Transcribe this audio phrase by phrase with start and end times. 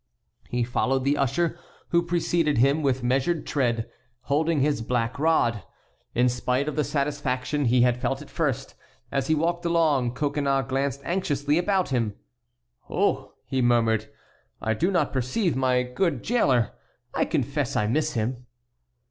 [0.49, 3.87] He followed the usher, who preceded him with measured tread,
[4.21, 5.61] holding his black rod.
[6.15, 8.73] In spite of the satisfaction he had felt at first,
[9.11, 12.15] as he walked along Coconnas glanced anxiously about him.
[12.89, 14.09] "Oh!" he murmured,
[14.59, 16.71] "I do not perceive my good jailer.
[17.13, 18.47] I confess I miss him."